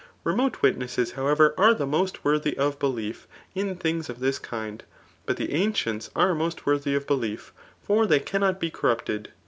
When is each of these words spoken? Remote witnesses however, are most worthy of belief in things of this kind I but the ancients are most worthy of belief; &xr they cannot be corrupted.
Remote 0.23 0.63
witnesses 0.63 1.11
however, 1.11 1.53
are 1.59 1.75
most 1.85 2.23
worthy 2.25 2.57
of 2.57 2.79
belief 2.79 3.27
in 3.53 3.75
things 3.75 4.09
of 4.09 4.19
this 4.19 4.39
kind 4.39 4.83
I 4.87 4.93
but 5.27 5.37
the 5.37 5.53
ancients 5.53 6.09
are 6.15 6.33
most 6.33 6.65
worthy 6.65 6.95
of 6.95 7.05
belief; 7.05 7.53
&xr 7.87 8.09
they 8.09 8.19
cannot 8.19 8.59
be 8.59 8.71
corrupted. 8.71 9.29